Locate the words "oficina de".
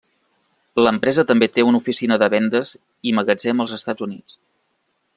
1.83-2.31